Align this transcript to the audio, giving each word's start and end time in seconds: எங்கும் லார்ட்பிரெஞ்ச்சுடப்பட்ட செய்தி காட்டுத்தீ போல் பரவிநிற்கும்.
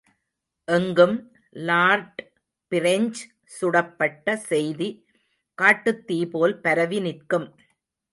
எங்கும் 0.67 1.13
லார்ட்பிரெஞ்ச்சுடப்பட்ட 1.55 2.25
செய்தி 4.47 4.89
காட்டுத்தீ 5.57 6.19
போல் 6.31 6.55
பரவிநிற்கும். 6.63 7.47